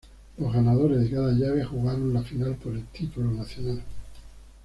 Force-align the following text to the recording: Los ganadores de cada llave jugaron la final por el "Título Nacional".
Los 0.39 0.51
ganadores 0.51 0.99
de 0.99 1.11
cada 1.11 1.31
llave 1.31 1.63
jugaron 1.63 2.11
la 2.11 2.23
final 2.23 2.55
por 2.55 2.73
el 2.73 2.85
"Título 2.87 3.29
Nacional". 3.29 3.83